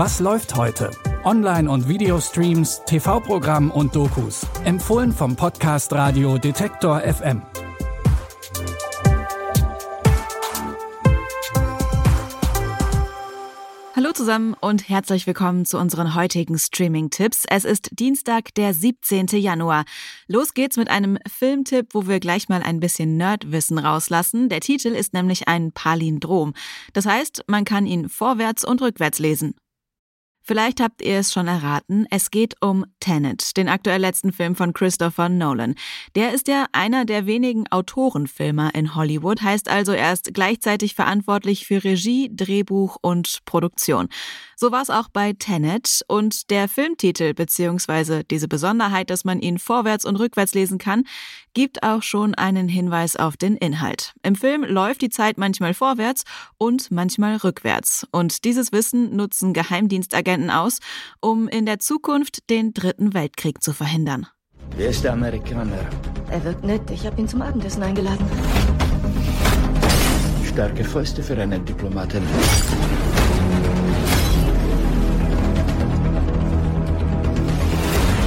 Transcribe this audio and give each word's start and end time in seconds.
Was 0.00 0.20
läuft 0.20 0.54
heute? 0.54 0.92
Online- 1.24 1.68
und 1.68 1.88
Videostreams, 1.88 2.82
TV-Programm 2.86 3.72
und 3.72 3.96
Dokus. 3.96 4.46
Empfohlen 4.62 5.10
vom 5.10 5.34
Podcast 5.34 5.92
Radio 5.92 6.38
Detektor 6.38 7.00
FM. 7.00 7.42
Hallo 13.96 14.12
zusammen 14.12 14.54
und 14.60 14.88
herzlich 14.88 15.26
willkommen 15.26 15.66
zu 15.66 15.78
unseren 15.78 16.14
heutigen 16.14 16.56
Streaming-Tipps. 16.56 17.42
Es 17.50 17.64
ist 17.64 17.88
Dienstag, 17.90 18.54
der 18.54 18.74
17. 18.74 19.26
Januar. 19.32 19.84
Los 20.28 20.54
geht's 20.54 20.76
mit 20.76 20.90
einem 20.90 21.18
Filmtipp, 21.28 21.88
wo 21.92 22.06
wir 22.06 22.20
gleich 22.20 22.48
mal 22.48 22.62
ein 22.62 22.78
bisschen 22.78 23.16
Nerdwissen 23.16 23.78
rauslassen. 23.78 24.48
Der 24.48 24.60
Titel 24.60 24.90
ist 24.90 25.12
nämlich 25.12 25.48
ein 25.48 25.72
Palindrom. 25.72 26.54
Das 26.92 27.04
heißt, 27.04 27.42
man 27.48 27.64
kann 27.64 27.84
ihn 27.84 28.08
vorwärts 28.08 28.64
und 28.64 28.80
rückwärts 28.80 29.18
lesen. 29.18 29.56
Vielleicht 30.48 30.80
habt 30.80 31.02
ihr 31.02 31.18
es 31.18 31.30
schon 31.30 31.46
erraten, 31.46 32.06
es 32.08 32.30
geht 32.30 32.54
um 32.62 32.86
Tenet, 33.00 33.58
den 33.58 33.68
aktuell 33.68 34.00
letzten 34.00 34.32
Film 34.32 34.56
von 34.56 34.72
Christopher 34.72 35.28
Nolan. 35.28 35.74
Der 36.14 36.32
ist 36.32 36.48
ja 36.48 36.64
einer 36.72 37.04
der 37.04 37.26
wenigen 37.26 37.70
Autorenfilmer 37.70 38.74
in 38.74 38.94
Hollywood, 38.94 39.42
heißt 39.42 39.68
also 39.68 39.92
er 39.92 40.10
ist 40.10 40.32
gleichzeitig 40.32 40.94
verantwortlich 40.94 41.66
für 41.66 41.84
Regie, 41.84 42.30
Drehbuch 42.34 42.96
und 43.02 43.40
Produktion. 43.44 44.08
So 44.56 44.72
war 44.72 44.80
es 44.80 44.88
auch 44.88 45.08
bei 45.08 45.34
Tenet 45.34 46.00
und 46.08 46.50
der 46.50 46.66
Filmtitel 46.66 47.34
bzw. 47.34 48.22
diese 48.24 48.48
Besonderheit, 48.48 49.10
dass 49.10 49.26
man 49.26 49.40
ihn 49.40 49.58
vorwärts 49.58 50.06
und 50.06 50.16
rückwärts 50.16 50.54
lesen 50.54 50.78
kann, 50.78 51.04
gibt 51.52 51.82
auch 51.82 52.02
schon 52.02 52.34
einen 52.34 52.68
Hinweis 52.68 53.16
auf 53.16 53.36
den 53.36 53.56
Inhalt. 53.56 54.14
Im 54.22 54.34
Film 54.34 54.64
läuft 54.64 55.02
die 55.02 55.10
Zeit 55.10 55.36
manchmal 55.36 55.74
vorwärts 55.74 56.24
und 56.56 56.90
manchmal 56.90 57.36
rückwärts 57.36 58.06
und 58.12 58.44
dieses 58.44 58.72
Wissen 58.72 59.14
nutzen 59.14 59.52
Geheimdienstagenten 59.52 60.37
aus, 60.50 60.78
um 61.20 61.48
in 61.48 61.66
der 61.66 61.78
Zukunft 61.78 62.48
den 62.50 62.72
Dritten 62.72 63.14
Weltkrieg 63.14 63.62
zu 63.62 63.72
verhindern. 63.72 64.26
Wer 64.76 64.90
ist 64.90 65.02
der 65.04 65.12
Amerikaner? 65.12 65.78
Er 66.30 66.44
wirkt 66.44 66.64
nett. 66.64 66.90
Ich 66.90 67.04
habe 67.06 67.20
ihn 67.20 67.28
zum 67.28 67.42
Abendessen 67.42 67.82
eingeladen. 67.82 68.24
Starke 70.44 70.84
Fäuste 70.84 71.22
für 71.22 71.36
einen 71.36 71.64
Diplomaten. 71.64 72.22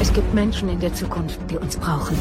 Es 0.00 0.12
gibt 0.12 0.34
Menschen 0.34 0.68
in 0.68 0.80
der 0.80 0.92
Zukunft, 0.92 1.38
die 1.50 1.56
uns 1.56 1.76
brauchen. 1.76 2.16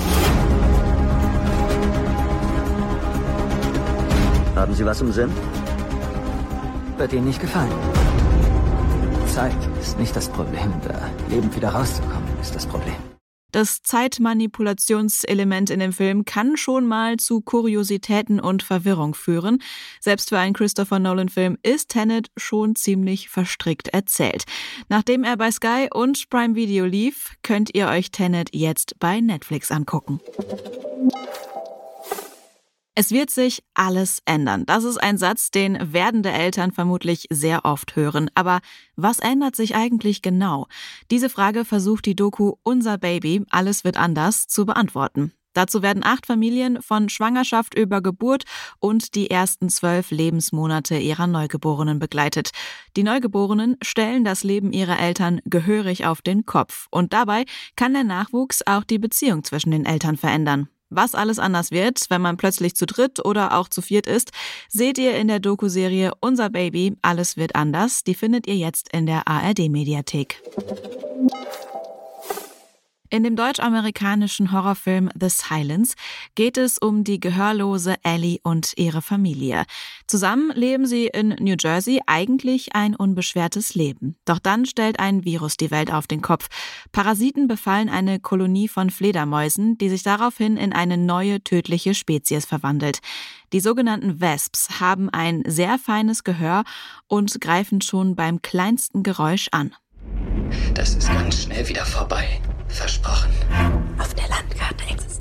Haben 4.56 4.74
Sie 4.74 4.86
was 4.86 5.02
im 5.02 5.12
Sinn? 5.12 5.32
Wird 6.98 7.14
Ihnen 7.14 7.26
nicht 7.26 7.42
gefallen. 7.42 7.72
Zeit 9.32 9.56
ist 9.80 9.98
nicht 9.98 10.14
das 10.14 10.28
Problem. 10.28 10.74
Da 10.86 11.10
lebend 11.30 11.56
wieder 11.56 11.70
rauszukommen, 11.70 12.28
ist 12.42 12.54
das 12.54 12.66
Problem. 12.66 12.96
Das 13.54 13.82
Zeitmanipulationselement 13.82 15.70
in 15.70 15.80
dem 15.80 15.94
Film 15.94 16.26
kann 16.26 16.58
schon 16.58 16.86
mal 16.86 17.16
zu 17.18 17.40
Kuriositäten 17.40 18.42
und 18.42 18.62
Verwirrung 18.62 19.14
führen. 19.14 19.62
Selbst 20.02 20.30
für 20.30 20.38
einen 20.38 20.54
Christopher 20.54 21.00
Nolan-Film 21.00 21.58
ist 21.64 21.90
Tenet 21.90 22.28
schon 22.36 22.76
ziemlich 22.76 23.30
verstrickt 23.30 23.88
erzählt. 23.90 24.44
Nachdem 24.90 25.24
er 25.24 25.38
bei 25.38 25.50
Sky 25.50 25.88
und 25.94 26.30
Prime 26.30 26.56
Video 26.56 26.86
lief, 26.86 27.36
könnt 27.42 27.74
ihr 27.74 27.88
euch 27.88 28.12
Tenet 28.12 28.50
jetzt 28.54 29.00
bei 29.00 29.22
Netflix 29.22 29.72
angucken. 29.72 30.20
Es 33.02 33.10
wird 33.10 33.32
sich 33.32 33.64
alles 33.74 34.22
ändern. 34.26 34.64
Das 34.68 34.84
ist 34.84 34.98
ein 34.98 35.18
Satz, 35.18 35.50
den 35.50 35.92
werdende 35.92 36.30
Eltern 36.30 36.72
vermutlich 36.72 37.26
sehr 37.32 37.66
oft 37.66 37.96
hören. 37.96 38.30
Aber 38.36 38.60
was 38.96 39.18
ändert 39.18 39.56
sich 39.56 39.74
eigentlich 39.74 40.22
genau? 40.22 40.68
Diese 41.10 41.28
Frage 41.28 41.66
versucht 41.66 42.06
die 42.06 42.16
Doku 42.16 42.58
Unser 42.62 43.00
Baby, 43.00 43.42
alles 43.50 43.84
wird 43.84 43.98
anders 43.98 44.46
zu 44.48 44.68
beantworten. 44.68 45.34
Dazu 45.54 45.82
werden 45.82 46.04
acht 46.06 46.28
Familien 46.28 46.80
von 46.84 47.10
Schwangerschaft 47.10 47.74
über 47.74 48.04
Geburt 48.04 48.44
und 48.78 49.16
die 49.16 49.32
ersten 49.32 49.70
zwölf 49.70 50.12
Lebensmonate 50.12 51.00
ihrer 51.00 51.26
Neugeborenen 51.26 51.98
begleitet. 51.98 52.52
Die 52.96 53.04
Neugeborenen 53.04 53.78
stellen 53.82 54.24
das 54.24 54.44
Leben 54.44 54.74
ihrer 54.74 55.00
Eltern 55.00 55.42
gehörig 55.46 56.06
auf 56.06 56.22
den 56.22 56.46
Kopf 56.46 56.86
und 56.92 57.14
dabei 57.14 57.46
kann 57.76 57.94
der 57.94 58.04
Nachwuchs 58.04 58.62
auch 58.68 58.84
die 58.84 59.00
Beziehung 59.00 59.44
zwischen 59.44 59.72
den 59.72 59.88
Eltern 59.88 60.18
verändern. 60.18 60.70
Was 60.94 61.16
alles 61.16 61.40
anders 61.40 61.72
wird, 61.72 62.06
wenn 62.10 62.22
man 62.22 62.36
plötzlich 62.36 62.76
zu 62.76 62.86
dritt 62.86 63.24
oder 63.24 63.58
auch 63.58 63.70
zu 63.70 63.82
viert 63.82 64.08
ist, 64.08 64.32
seht 64.68 64.98
ihr 64.98 65.16
in 65.16 65.30
der 65.30 65.40
Doku-Serie 65.40 66.12
Unser 66.20 66.50
Baby, 66.50 66.98
alles 67.02 67.38
wird 67.38 67.56
anders. 67.56 68.04
Die 68.04 68.14
findet 68.14 68.46
ihr 68.46 68.58
jetzt 68.58 68.92
in 68.92 69.06
der 69.06 69.26
ARD-Mediathek. 69.26 70.42
In 73.14 73.24
dem 73.24 73.36
deutsch-amerikanischen 73.36 74.54
Horrorfilm 74.54 75.10
The 75.20 75.28
Silence 75.28 75.96
geht 76.36 76.58
es 76.58 76.78
um 76.78 77.04
die 77.04 77.20
gehörlose 77.20 77.96
Ellie 78.04 78.40
und 78.42 78.72
ihre 78.78 79.02
Familie. 79.02 79.66
Zusammen 80.08 80.54
leben 80.56 80.86
sie 80.86 81.08
in 81.08 81.36
New 81.42 81.58
Jersey 81.60 82.00
eigentlich 82.08 82.74
ein 82.74 82.96
unbeschwertes 82.96 83.76
Leben. 83.76 84.16
Doch 84.24 84.40
dann 84.40 84.66
stellt 84.66 85.02
ein 85.02 85.26
Virus 85.26 85.58
die 85.58 85.72
Welt 85.72 85.92
auf 85.92 86.08
den 86.08 86.22
Kopf. 86.22 86.48
Parasiten 86.94 87.50
befallen 87.50 87.90
eine 87.90 88.22
Kolonie 88.22 88.70
von 88.70 88.90
Fledermäusen, 88.90 89.78
die 89.78 89.90
sich 89.90 90.04
daraufhin 90.04 90.56
in 90.56 90.72
eine 90.72 90.96
neue 90.96 91.44
tödliche 91.44 91.94
Spezies 91.94 92.46
verwandelt. 92.46 93.00
Die 93.52 93.60
sogenannten 93.60 94.22
Wesps 94.22 94.80
haben 94.80 95.10
ein 95.10 95.44
sehr 95.46 95.78
feines 95.80 96.24
Gehör 96.24 96.64
und 97.08 97.42
greifen 97.42 97.82
schon 97.82 98.16
beim 98.16 98.42
kleinsten 98.42 99.04
Geräusch 99.04 99.50
an. 99.52 99.76
Das 100.74 100.96
ist 100.96 101.10
ganz 101.10 101.44
schnell 101.44 101.68
wieder 101.68 101.86
vorbei. 101.86 102.42
Versprochen. 102.72 103.32
Auf 104.00 104.14
der 104.14 104.28
Landkarte 104.28 104.84
existieren 104.90 105.21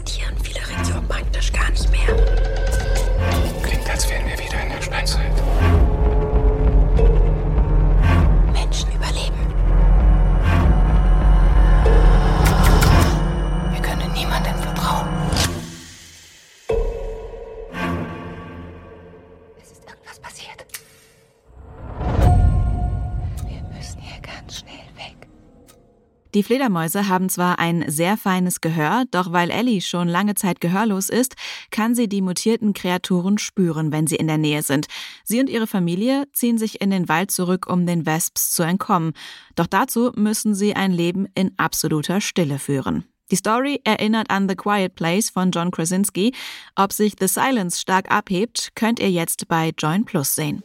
Die 26.35 26.43
Fledermäuse 26.43 27.09
haben 27.09 27.29
zwar 27.29 27.59
ein 27.59 27.85
sehr 27.89 28.17
feines 28.17 28.61
Gehör, 28.61 29.05
doch 29.11 29.33
weil 29.33 29.51
Ellie 29.51 29.81
schon 29.81 30.07
lange 30.07 30.35
Zeit 30.35 30.61
gehörlos 30.61 31.09
ist, 31.09 31.35
kann 31.71 31.95
sie 31.95 32.09
die 32.09 32.23
mutierten 32.23 32.73
Kreaturen 32.73 33.39
spüren, 33.39 33.91
wenn 33.91 34.07
sie 34.07 34.17
in 34.17 34.29
der 34.29 34.39
Nähe 34.39 34.63
sind. 34.63 34.87
Sie 35.25 35.41
und 35.41 35.51
ihre 35.51 35.67
Familie 35.67 36.29
ziehen 36.33 36.59
sich 36.59 36.81
in 36.81 36.91
den 36.91 37.09
Wald 37.09 37.31
zurück, 37.31 37.67
um 37.69 37.85
den 37.85 38.07
Wesps 38.07 38.53
zu 38.53 38.63
entkommen. 38.63 39.13
Doch 39.57 39.67
dazu 39.67 40.13
müssen 40.15 40.55
sie 40.55 40.77
ein 40.77 40.93
Leben 40.93 41.27
in 41.35 41.53
absoluter 41.57 42.21
Stille 42.21 42.59
führen. 42.59 43.05
Die 43.31 43.37
Story 43.37 43.81
erinnert 43.85 44.31
an 44.31 44.49
The 44.49 44.57
Quiet 44.57 44.95
Place 44.95 45.31
von 45.31 45.51
John 45.53 45.71
Krasinski. 45.71 46.35
Ob 46.75 46.93
sich 46.93 47.15
The 47.19 47.29
Silence 47.29 47.81
stark 47.81 48.11
abhebt, 48.11 48.71
könnt 48.75 48.99
ihr 48.99 49.11
jetzt 49.11 49.47
bei 49.47 49.73
Join 49.79 50.05
Plus 50.05 50.35
sehen. 50.35 50.63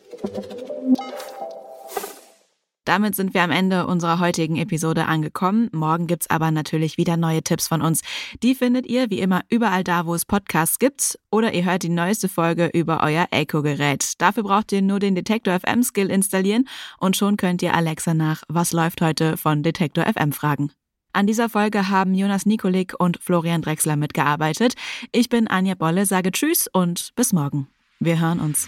Damit 2.85 3.15
sind 3.15 3.33
wir 3.33 3.41
am 3.41 3.51
Ende 3.51 3.87
unserer 3.87 4.19
heutigen 4.19 4.57
Episode 4.57 5.07
angekommen. 5.07 5.69
Morgen 5.73 6.07
gibt's 6.07 6.29
aber 6.29 6.51
natürlich 6.51 6.97
wieder 6.97 7.17
neue 7.17 7.41
Tipps 7.41 7.67
von 7.67 7.81
uns. 7.81 8.01
Die 8.43 8.55
findet 8.55 8.85
ihr 8.85 9.09
wie 9.09 9.19
immer 9.19 9.41
überall 9.49 9.83
da, 9.83 10.05
wo 10.05 10.13
es 10.13 10.25
Podcasts 10.25 10.79
gibt. 10.79 11.19
Oder 11.31 11.53
ihr 11.53 11.65
hört 11.65 11.83
die 11.83 11.89
neueste 11.89 12.29
Folge 12.29 12.67
über 12.67 13.01
euer 13.03 13.27
Echo-Gerät. 13.31 14.13
Dafür 14.19 14.43
braucht 14.43 14.71
ihr 14.71 14.83
nur 14.83 14.99
den 14.99 15.15
Detektor 15.15 15.59
FM 15.59 15.83
Skill 15.83 16.11
installieren 16.11 16.67
und 16.99 17.17
schon 17.17 17.37
könnt 17.37 17.61
ihr 17.63 17.73
Alexa 17.73 18.13
nach 18.13 18.43
Was 18.47 18.71
läuft 18.71 19.01
heute 19.01 19.35
von 19.35 19.63
Detektor 19.63 20.05
FM 20.05 20.31
fragen. 20.31 20.71
An 21.11 21.27
dieser 21.27 21.49
Folge 21.49 21.89
haben 21.89 22.13
Jonas 22.13 22.45
Nikolik 22.45 22.93
und 22.99 23.17
Florian 23.21 23.61
Drexler 23.61 23.95
mitgearbeitet. 23.95 24.75
Ich 25.11 25.29
bin 25.29 25.47
Anja 25.47 25.73
Bolle, 25.73 26.05
sage 26.05 26.31
Tschüss 26.31 26.67
und 26.71 27.13
bis 27.15 27.33
morgen. 27.33 27.67
Wir 27.99 28.19
hören 28.19 28.41
uns. 28.41 28.67